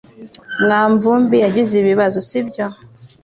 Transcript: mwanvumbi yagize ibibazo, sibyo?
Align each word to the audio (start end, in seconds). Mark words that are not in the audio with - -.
mwanvumbi 0.61 1.35
yagize 1.43 1.73
ibibazo, 1.77 2.19
sibyo? 2.29 2.65